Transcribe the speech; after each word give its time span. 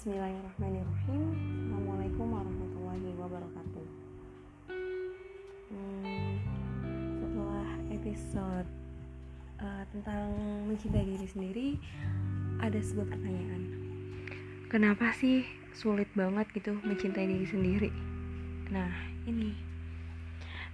Bismillahirrahmanirrahim. 0.00 1.24
Assalamualaikum 1.60 2.26
warahmatullahi 2.32 3.08
wabarakatuh. 3.20 3.86
Hmm, 5.68 6.40
Setelah 7.20 7.68
episode 7.92 8.68
uh, 9.60 9.84
tentang 9.92 10.24
mencintai 10.72 11.04
diri 11.04 11.26
sendiri 11.28 11.68
Ada 12.64 12.80
sebuah 12.80 13.12
pertanyaan. 13.12 13.62
Kenapa 14.72 15.12
sih 15.12 15.44
sulit 15.76 16.08
banget 16.16 16.48
gitu 16.56 16.80
mencintai 16.80 17.28
diri 17.28 17.44
sendiri? 17.44 17.92
Nah 18.72 19.04
ini. 19.28 19.52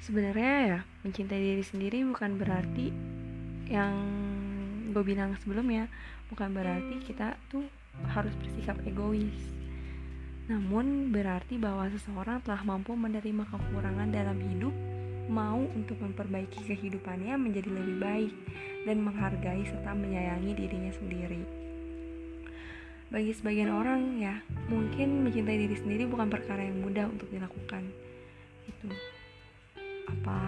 Sebenarnya 0.07 0.55
ya 0.71 0.79
mencintai 1.03 1.43
diri 1.43 1.67
sendiri 1.67 2.07
bukan 2.07 2.39
berarti 2.39 2.95
Yang 3.67 3.95
gue 4.95 5.03
bilang 5.03 5.35
sebelumnya 5.43 5.91
Bukan 6.31 6.55
berarti 6.55 7.03
kita 7.03 7.35
tuh 7.51 7.67
harus 8.05 8.35
bersikap 8.37 8.77
egois. 8.85 9.37
Namun 10.47 11.11
berarti 11.11 11.59
bahwa 11.59 11.91
seseorang 11.91 12.39
telah 12.45 12.63
mampu 12.63 12.95
menerima 12.95 13.45
kekurangan 13.51 14.13
dalam 14.15 14.39
hidup, 14.39 14.75
mau 15.27 15.59
untuk 15.59 15.99
memperbaiki 15.99 16.71
kehidupannya 16.71 17.35
menjadi 17.35 17.71
lebih 17.71 17.97
baik 17.99 18.33
dan 18.87 19.03
menghargai 19.03 19.67
serta 19.67 19.91
menyayangi 19.91 20.53
dirinya 20.55 20.93
sendiri. 20.95 21.43
Bagi 23.11 23.33
sebagian 23.35 23.71
orang 23.75 24.19
ya, 24.23 24.43
mungkin 24.71 25.27
mencintai 25.27 25.59
diri 25.67 25.77
sendiri 25.79 26.05
bukan 26.07 26.31
perkara 26.31 26.63
yang 26.63 26.79
mudah 26.83 27.11
untuk 27.11 27.31
dilakukan. 27.31 27.91
Itu 28.67 28.91
apa 30.07 30.39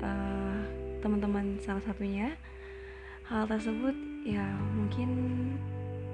uh, 0.00 0.60
teman-teman 1.04 1.60
salah 1.60 1.84
satunya 1.84 2.32
hal 3.28 3.44
tersebut 3.44 3.92
ya 4.24 4.44
mungkin 4.76 5.08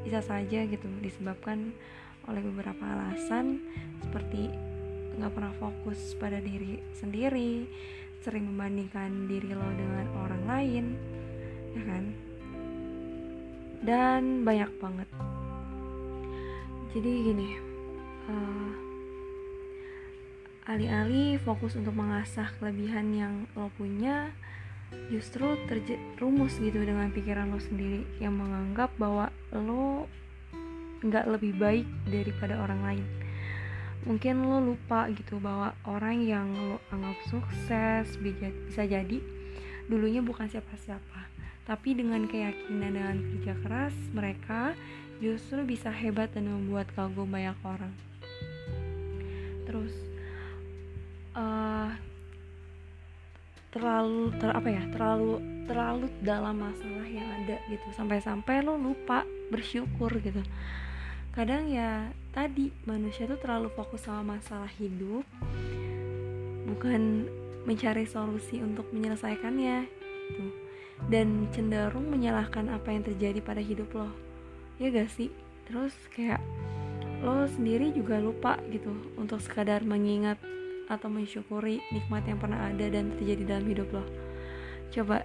bisa 0.07 0.21
saja 0.23 0.65
gitu 0.67 0.87
disebabkan 1.03 1.73
oleh 2.29 2.43
beberapa 2.45 2.85
alasan 2.85 3.65
seperti 4.05 4.53
nggak 5.19 5.33
pernah 5.35 5.55
fokus 5.59 6.15
pada 6.21 6.39
diri 6.39 6.79
sendiri 6.95 7.67
sering 8.23 8.47
membandingkan 8.51 9.27
diri 9.27 9.51
lo 9.55 9.67
dengan 9.75 10.07
orang 10.23 10.43
lain 10.47 10.87
ya 11.75 11.83
kan? 11.87 12.05
Dan 13.79 14.23
banyak 14.43 14.71
banget. 14.83 15.09
Jadi 16.93 17.11
gini 17.31 17.49
uh, 18.29 18.71
alih-alih 20.69 21.41
fokus 21.41 21.79
untuk 21.81 21.97
mengasah 21.97 22.53
kelebihan 22.61 23.09
yang 23.17 23.35
lo 23.57 23.73
punya 23.81 24.37
justru 25.09 25.57
terjerumus 25.69 26.57
gitu 26.61 26.81
dengan 26.85 27.09
pikiran 27.13 27.49
lo 27.49 27.61
sendiri 27.61 28.05
yang 28.21 28.37
menganggap 28.37 28.93
bahwa 29.01 29.33
lo 29.53 30.09
nggak 31.05 31.27
lebih 31.31 31.53
baik 31.57 31.87
daripada 32.09 32.61
orang 32.61 32.81
lain. 32.85 33.07
Mungkin 34.07 34.47
lo 34.47 34.63
lupa 34.63 35.11
gitu 35.13 35.37
bahwa 35.43 35.75
orang 35.85 36.25
yang 36.25 36.49
lo 36.55 36.79
anggap 36.93 37.19
sukses 37.29 38.17
bisa 38.21 38.83
jadi 38.85 39.19
dulunya 39.89 40.21
bukan 40.21 40.49
siapa-siapa. 40.49 41.29
Tapi 41.69 41.93
dengan 41.93 42.25
keyakinan 42.25 42.97
dengan 42.97 43.17
kerja 43.21 43.55
keras 43.61 43.95
mereka 44.17 44.73
justru 45.21 45.65
bisa 45.69 45.93
hebat 45.93 46.33
dan 46.33 46.49
membuat 46.49 46.89
kagum 46.97 47.29
banyak 47.29 47.57
orang. 47.65 47.93
Terus 49.69 50.08
terlalu 53.69 54.33
ter 54.41 54.51
apa 54.51 54.69
ya 54.69 54.83
terlalu 54.93 55.39
terlalu 55.69 56.07
dalam 56.25 56.57
masalah 56.57 57.05
yang 57.05 57.29
ada 57.45 57.61
gitu. 57.69 57.87
Sampai-sampai 57.93 58.65
lo 58.65 58.81
lupa 58.81 59.29
bersyukur 59.53 60.09
gitu. 60.25 60.41
Kadang 61.37 61.69
ya 61.69 62.09
tadi 62.33 62.73
manusia 62.89 63.29
tuh 63.29 63.39
terlalu 63.39 63.69
fokus 63.77 64.09
sama 64.09 64.41
masalah 64.41 64.71
hidup 64.81 65.23
bukan 66.69 67.29
mencari 67.65 68.05
solusi 68.09 68.61
untuk 68.61 68.89
menyelesaikannya 68.93 69.89
gitu. 70.33 70.47
dan 71.09 71.47
cenderung 71.55 72.11
menyalahkan 72.11 72.67
apa 72.75 72.91
yang 72.91 73.07
terjadi 73.07 73.39
pada 73.39 73.63
hidup 73.63 73.93
lo. 73.95 74.11
Ya 74.83 74.91
gak 74.91 75.13
sih? 75.15 75.31
Terus 75.69 75.95
kayak 76.11 76.43
lo 77.23 77.47
sendiri 77.51 77.91
juga 77.95 78.19
lupa 78.19 78.59
gitu 78.71 78.95
untuk 79.19 79.39
sekadar 79.43 79.83
mengingat 79.83 80.39
atau 80.89 81.13
mensyukuri 81.13 81.85
nikmat 81.93 82.25
yang 82.25 82.41
pernah 82.41 82.73
ada 82.73 82.89
dan 82.89 83.13
terjadi 83.21 83.57
dalam 83.57 83.67
hidup 83.69 83.89
lo. 83.93 84.05
Coba 84.89 85.23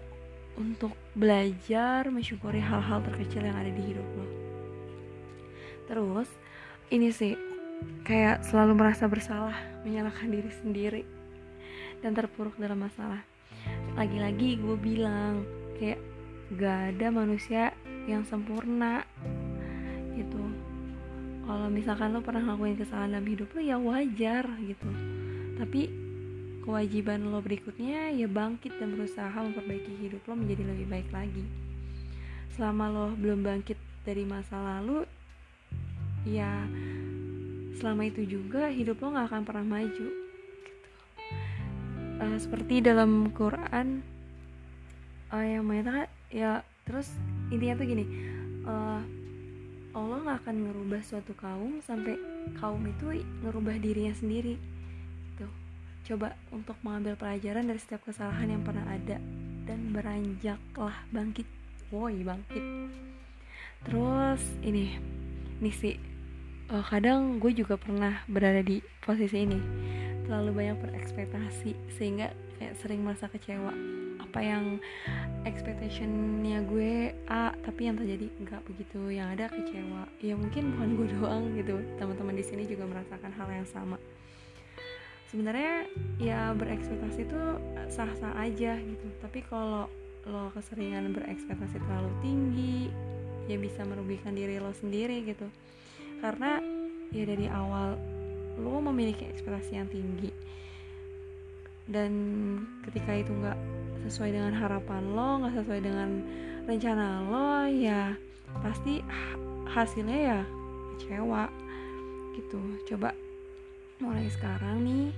untuk 0.60 0.94
belajar 1.16 2.12
mensyukuri 2.12 2.60
hal-hal 2.60 3.00
terkecil 3.02 3.48
yang 3.48 3.56
ada 3.58 3.72
di 3.72 3.82
hidup 3.82 4.06
lo. 4.20 4.28
Terus 5.88 6.30
ini 6.92 7.10
sih 7.10 7.34
kayak 8.04 8.44
selalu 8.44 8.76
merasa 8.76 9.08
bersalah 9.08 9.56
menyalahkan 9.88 10.30
diri 10.30 10.52
sendiri 10.52 11.04
dan 12.04 12.12
terpuruk 12.12 12.60
dalam 12.60 12.84
masalah. 12.84 13.24
Lagi-lagi 13.96 14.60
gue 14.60 14.76
bilang 14.76 15.48
kayak 15.80 16.00
gak 16.60 16.96
ada 16.96 17.08
manusia 17.08 17.72
yang 18.04 18.28
sempurna 18.28 19.08
gitu. 20.20 20.44
Kalau 21.44 21.68
misalkan 21.72 22.12
lo 22.12 22.20
pernah 22.20 22.44
ngelakuin 22.44 22.76
kesalahan 22.76 23.16
dalam 23.16 23.28
hidup 23.28 23.48
lo 23.56 23.60
ya 23.64 23.80
wajar 23.80 24.48
gitu 24.64 25.23
tapi 25.64 25.88
kewajiban 26.68 27.24
lo 27.32 27.40
berikutnya 27.40 28.12
ya 28.12 28.28
bangkit 28.28 28.76
dan 28.84 29.00
berusaha 29.00 29.32
memperbaiki 29.32 29.96
hidup 29.96 30.20
lo 30.28 30.36
menjadi 30.36 30.76
lebih 30.76 30.92
baik 30.92 31.08
lagi 31.16 31.48
selama 32.52 32.92
lo 32.92 33.08
belum 33.16 33.48
bangkit 33.48 33.80
dari 34.04 34.28
masa 34.28 34.60
lalu 34.60 35.08
ya 36.28 36.68
selama 37.80 38.12
itu 38.12 38.28
juga 38.28 38.68
hidup 38.68 39.00
lo 39.00 39.16
gak 39.16 39.32
akan 39.32 39.44
pernah 39.48 39.80
maju 39.80 40.08
gitu. 40.68 40.90
uh, 42.20 42.38
seperti 42.44 42.84
dalam 42.84 43.32
Quran 43.32 44.04
uh, 45.32 45.46
yang 45.48 45.64
menyatakan 45.64 46.12
ya 46.28 46.60
terus 46.84 47.08
intinya 47.56 47.80
tuh 47.80 47.88
gini 47.88 48.06
uh, 48.68 49.00
Allah 49.96 50.20
gak 50.28 50.44
akan 50.44 50.56
ngerubah 50.68 51.02
suatu 51.08 51.32
kaum 51.40 51.80
sampai 51.80 52.20
kaum 52.60 52.84
itu 52.84 53.24
ngerubah 53.48 53.80
dirinya 53.80 54.12
sendiri 54.12 54.73
Coba 56.04 56.36
untuk 56.52 56.76
mengambil 56.84 57.16
pelajaran 57.16 57.64
dari 57.64 57.80
setiap 57.80 58.04
kesalahan 58.04 58.52
yang 58.52 58.64
pernah 58.68 58.84
ada 58.92 59.16
dan 59.64 59.80
beranjaklah 59.96 61.00
bangkit. 61.16 61.48
Woi, 61.96 62.28
bangkit. 62.28 62.92
Terus 63.88 64.44
ini, 64.68 65.00
nih 65.64 65.72
sih, 65.72 65.96
uh, 66.76 66.84
kadang 66.84 67.40
gue 67.40 67.56
juga 67.56 67.80
pernah 67.80 68.20
berada 68.28 68.60
di 68.60 68.84
posisi 69.00 69.48
ini. 69.48 69.60
Terlalu 70.28 70.52
banyak 70.52 70.78
berekspektasi 70.84 71.72
sehingga 71.96 72.36
kayak 72.60 72.76
sering 72.84 73.08
merasa 73.08 73.32
kecewa. 73.32 73.72
Apa 74.20 74.44
yang 74.44 74.84
expectationnya 75.48 76.68
gue 76.68 77.16
A, 77.32 77.56
tapi 77.64 77.88
yang 77.88 77.96
terjadi 77.96 78.28
enggak 78.44 78.60
begitu. 78.68 79.08
Yang 79.08 79.28
ada 79.40 79.46
kecewa. 79.56 80.04
Ya 80.20 80.36
mungkin 80.36 80.76
bukan 80.76 80.90
gue 81.00 81.08
doang 81.16 81.46
gitu. 81.56 81.80
Teman-teman 81.96 82.36
di 82.36 82.44
sini 82.44 82.68
juga 82.68 82.92
merasakan 82.92 83.32
hal 83.40 83.48
yang 83.48 83.68
sama 83.72 83.96
sebenarnya 85.34 85.90
ya 86.22 86.54
berekspektasi 86.54 87.26
itu 87.26 87.42
sah-sah 87.90 88.38
aja 88.38 88.78
gitu. 88.78 89.08
Tapi 89.18 89.42
kalau 89.50 89.90
lo 90.30 90.54
keseringan 90.54 91.10
berekspektasi 91.10 91.82
terlalu 91.82 92.14
tinggi 92.22 92.94
ya 93.50 93.58
bisa 93.58 93.82
merugikan 93.82 94.38
diri 94.38 94.62
lo 94.62 94.70
sendiri 94.78 95.26
gitu. 95.26 95.50
Karena 96.22 96.62
ya 97.10 97.26
dari 97.26 97.50
awal 97.50 97.98
lo 98.62 98.78
memiliki 98.94 99.26
ekspektasi 99.26 99.74
yang 99.74 99.90
tinggi. 99.90 100.30
Dan 101.90 102.14
ketika 102.86 103.18
itu 103.18 103.34
nggak 103.34 103.58
sesuai 104.06 104.38
dengan 104.38 104.54
harapan 104.54 105.18
lo 105.18 105.42
nggak 105.42 105.66
sesuai 105.66 105.82
dengan 105.82 106.10
rencana 106.70 107.26
lo 107.26 107.66
ya 107.74 108.14
pasti 108.62 109.02
hasilnya 109.66 110.20
ya 110.30 110.40
kecewa 110.94 111.50
gitu. 112.38 112.62
Coba 112.86 113.23
mulai 114.02 114.26
sekarang 114.34 114.82
nih 114.82 115.10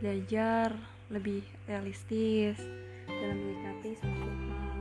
belajar 0.00 0.72
lebih 1.12 1.44
realistis 1.68 2.56
dalam 3.04 3.36
menyikapi 3.36 3.90
suatu 4.00 4.28
hal. 4.48 4.76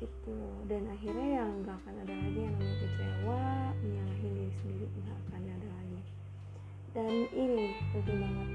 Gitu. 0.00 0.38
Dan 0.66 0.82
akhirnya 0.88 1.28
yang 1.42 1.50
nggak 1.60 1.76
akan 1.84 1.94
ada 2.06 2.14
lagi 2.16 2.40
yang 2.40 2.54
namanya 2.56 2.76
kecewa 2.80 3.44
menyalahin 3.84 4.32
diri 4.32 4.54
sendiri 4.64 4.86
nggak 4.88 5.18
akan 5.28 5.40
ada 5.44 5.68
lagi. 5.68 6.00
Dan 6.96 7.12
ini 7.36 7.66
penting 7.92 8.18
banget. 8.20 8.48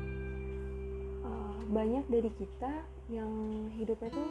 Uh, 1.28 1.60
banyak 1.70 2.06
dari 2.10 2.32
kita 2.42 2.74
yang 3.14 3.32
hidupnya 3.78 4.10
tuh 4.12 4.30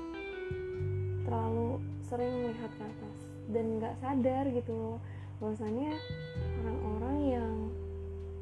terlalu 1.26 1.82
sering 2.06 2.34
melihat 2.46 2.70
ke 2.74 2.84
atas 2.86 3.18
dan 3.50 3.64
nggak 3.78 3.94
sadar 3.98 4.44
gitu 4.50 4.98
bahwasannya 5.42 5.92
yang 6.64 6.76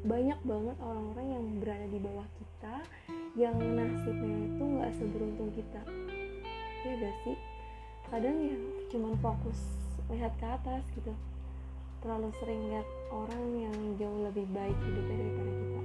banyak 0.05 0.37
banget 0.45 0.77
orang-orang 0.85 1.27
yang 1.33 1.45
berada 1.57 1.87
di 1.89 1.97
bawah 1.97 2.27
kita 2.37 2.75
yang 3.33 3.57
nasibnya 3.57 4.37
itu 4.45 4.63
nggak 4.63 4.91
seberuntung 5.01 5.49
kita. 5.57 5.81
Ya 6.85 6.93
gak 7.01 7.15
sih? 7.25 7.37
Kadang 8.13 8.37
ya 8.37 8.57
cuman 8.93 9.17
fokus 9.17 9.57
lihat 10.13 10.37
ke 10.37 10.45
atas 10.45 10.85
gitu. 10.93 11.09
Terlalu 12.05 12.29
sering 12.37 12.69
lihat 12.69 12.85
orang 13.09 13.43
yang 13.57 13.77
jauh 13.97 14.29
lebih 14.29 14.45
baik 14.53 14.77
hidupnya 14.85 15.25
daripada 15.25 15.51
kita. 15.57 15.81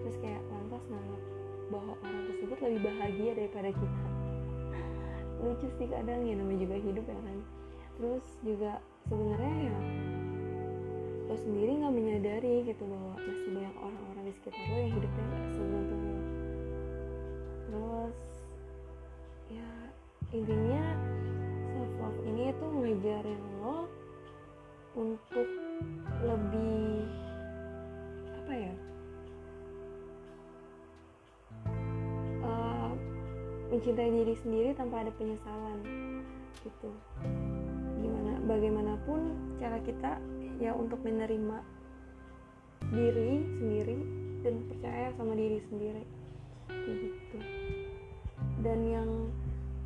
Terus 0.00 0.16
kayak 0.24 0.42
lantas 0.48 0.82
nganggap 0.88 1.22
bahwa 1.68 1.92
orang 2.00 2.22
tersebut 2.32 2.58
lebih 2.64 2.80
bahagia 2.88 3.30
daripada 3.36 3.70
kita. 3.76 4.02
Lucu 5.44 5.68
sih 5.76 5.88
kadang 5.92 6.24
ya 6.24 6.34
namanya 6.40 6.60
juga 6.64 6.76
hidup 6.80 7.04
ya 7.04 7.18
kan. 7.20 7.38
Terus 8.00 8.24
juga 8.40 8.72
sebenarnya 9.04 9.54
ya 9.68 9.76
lo 11.32 11.40
sendiri 11.40 11.80
nggak 11.80 11.96
menyadari 11.96 12.60
gitu 12.68 12.84
bahwa 12.84 13.16
masih 13.16 13.48
banyak 13.56 13.76
orang-orang 13.80 14.24
di 14.28 14.32
sekitar 14.36 14.64
lo 14.68 14.76
yang 14.76 14.92
hidupnya 14.92 15.24
gak 15.32 15.44
seberuntung 15.56 16.02
lo 16.04 16.20
terus 17.64 18.20
ya 19.48 19.68
intinya 20.36 20.84
self 21.72 21.92
love 22.04 22.20
ini 22.28 22.52
tuh 22.60 22.68
ngajarin 22.68 23.42
lo 23.64 23.88
untuk 24.92 25.48
lebih 26.20 27.08
apa 28.44 28.52
ya 28.52 28.74
uh, 32.44 32.92
mencintai 33.72 34.10
diri 34.20 34.34
sendiri 34.36 34.76
tanpa 34.76 35.00
ada 35.00 35.12
penyesalan 35.16 35.80
gitu. 36.60 36.92
Gimana 38.04 38.36
bagaimanapun 38.44 39.32
cara 39.56 39.80
kita 39.80 40.20
ya 40.60 40.72
untuk 40.76 41.00
menerima 41.06 41.62
diri 42.90 43.32
sendiri 43.56 43.98
dan 44.42 44.54
percaya 44.66 45.08
sama 45.14 45.32
diri 45.38 45.58
sendiri. 45.70 46.04
Gitu. 46.68 47.38
Dan 48.60 48.78
yang 48.84 49.10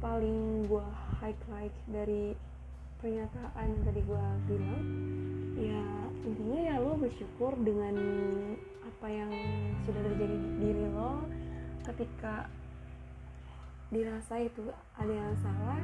paling 0.00 0.64
gue 0.66 0.86
highlight 1.20 1.74
dari 1.88 2.32
pernyataan 3.00 3.66
yang 3.76 3.82
tadi 3.84 4.00
gue 4.00 4.24
bilang 4.48 4.84
ya 5.56 5.84
intinya 6.24 6.60
ya 6.72 6.74
lo 6.80 6.96
bersyukur 7.00 7.52
dengan 7.60 7.96
apa 8.84 9.06
yang 9.08 9.30
sudah 9.84 10.02
terjadi 10.04 10.36
di 10.36 10.50
diri 10.60 10.84
lo. 10.92 11.20
Ketika 11.84 12.50
dirasa 13.92 14.42
itu 14.42 14.66
ada 14.98 15.14
yang 15.14 15.36
salah 15.38 15.80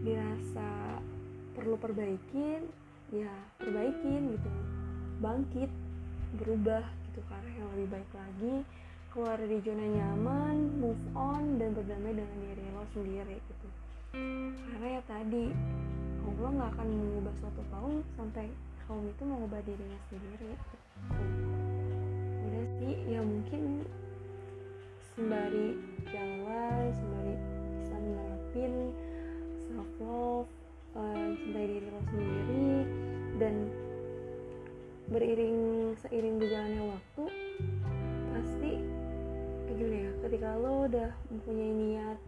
dirasa 0.00 1.02
perlu 1.52 1.76
perbaikin 1.76 2.64
ya 3.14 3.32
perbaikin 3.62 4.34
gitu 4.34 4.50
bangkit 5.22 5.70
berubah 6.42 6.84
gitu 7.10 7.20
arah 7.30 7.52
yang 7.54 7.68
lebih 7.78 7.88
baik 7.98 8.10
lagi 8.12 8.54
keluar 9.14 9.40
dari 9.40 9.58
zona 9.64 9.86
nyaman 9.86 10.56
move 10.76 11.04
on 11.16 11.56
dan 11.56 11.72
berdamai 11.72 12.12
dengan 12.12 12.36
diri 12.42 12.64
lo 12.74 12.84
sendiri 12.92 13.36
gitu 13.40 13.68
karena 14.76 15.00
ya 15.00 15.02
tadi 15.08 15.44
Allah 16.26 16.50
nggak 16.52 16.70
akan 16.76 16.88
mengubah 16.90 17.34
suatu 17.40 17.62
kaum 17.72 17.94
sampai 18.20 18.46
kaum 18.84 19.08
itu 19.08 19.22
mengubah 19.24 19.60
dirinya 19.64 20.00
sendiri 20.12 20.52
gitu. 20.52 20.76
udah 22.44 22.64
sih 22.76 22.94
ya 23.08 23.20
mungkin 23.24 23.88
sembari 25.16 25.80
jalan 26.12 26.84
sembari 26.92 27.34
bisa 27.80 27.96
menerapin 27.96 28.72
self 29.64 29.90
love 29.96 30.50
uh, 30.92 31.28
cintai 31.40 31.64
diri 31.72 31.88
lo 31.88 32.00
sendiri 32.12 32.68
dan 33.36 33.68
beriring 35.12 35.92
seiring 36.02 36.40
berjalannya 36.40 36.82
waktu 36.90 37.24
pasti 38.34 38.72
gini 39.76 40.08
ya 40.08 40.12
ketika 40.24 40.56
lo 40.56 40.88
udah 40.88 41.12
mempunyai 41.28 41.72
niat 41.76 42.18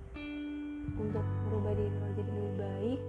untuk 1.00 1.24
merubah 1.48 1.72
diri 1.72 1.96
lo 1.96 2.08
jadi 2.12 2.30
lebih 2.36 2.54
baik 2.60 3.00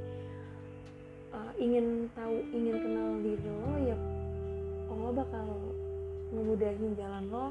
uh, 1.35 1.51
ingin 1.59 2.07
tahu 2.15 2.39
ingin 2.55 2.75
kenal 2.79 3.09
diri 3.19 3.49
lo 3.51 3.73
ya 3.83 3.97
Allah 4.89 5.11
bakal 5.11 5.47
ngemudahin 6.31 6.95
jalan 6.95 7.23
lo 7.27 7.45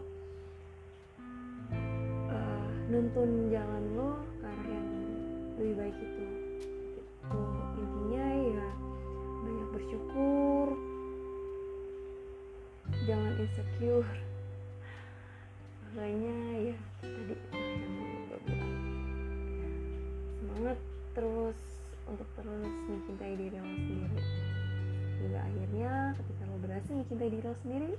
uh, 2.32 2.68
nuntun 2.88 3.52
jalan 3.52 3.84
lo 3.92 4.16
ke 4.40 4.46
arah 4.48 4.68
yang 4.72 4.88
lebih 5.60 5.74
baik 5.76 5.96
itu. 5.98 6.24
Gitu. 6.24 7.02
Intinya 7.82 8.24
ya 8.32 8.47
bersyukur. 9.78 10.66
Jangan 13.06 13.32
insecure. 13.38 14.10
Makanya 15.88 16.36
ya 16.68 16.76
tadi 17.00 17.22
bilang 17.30 18.74
semangat 20.42 20.78
terus 21.14 21.58
untuk 22.10 22.28
terus 22.34 22.74
mencintai 22.90 23.34
diri 23.38 23.56
lo 23.56 23.64
sendiri. 23.64 24.20
Hingga 25.18 25.40
akhirnya 25.46 25.92
ketika 26.18 26.42
lo 26.50 26.56
berhasil 26.58 26.92
mencintai 26.92 27.30
diri 27.30 27.46
lo 27.46 27.54
sendiri 27.62 27.92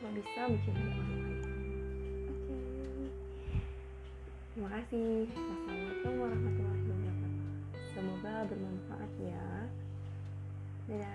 lo 0.00 0.08
bisa 0.16 0.40
mencintai 0.50 0.84
orang 0.90 1.08
lain. 1.08 1.36
Oke. 2.26 2.58
Terima 4.50 4.68
kasih. 4.74 5.30
Wassalamualaikum 5.30 6.14
warahmatullahi 6.18 6.82
wabarakatuh. 6.82 7.32
Semoga 7.94 8.34
bermanfaat 8.48 9.12
ya 9.22 9.46
Yeah. 10.90 11.06